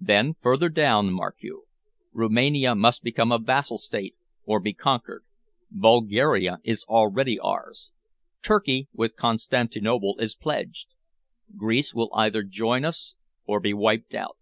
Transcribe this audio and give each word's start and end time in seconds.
Then 0.00 0.36
further 0.40 0.70
down, 0.70 1.12
mark 1.12 1.36
you. 1.40 1.64
Roumania 2.14 2.74
must 2.74 3.02
become 3.02 3.30
a 3.30 3.38
vassal 3.38 3.76
state 3.76 4.16
or 4.46 4.58
be 4.58 4.72
conquered. 4.72 5.22
Bulgaria 5.70 6.60
is 6.64 6.84
already 6.88 7.38
ours. 7.38 7.90
Turkey, 8.40 8.88
with 8.94 9.16
Constantinople, 9.16 10.16
is 10.18 10.34
pledged. 10.34 10.94
Greece 11.58 11.92
will 11.92 12.08
either 12.14 12.42
join 12.42 12.86
us 12.86 13.16
or 13.44 13.60
be 13.60 13.74
wiped 13.74 14.14
out. 14.14 14.38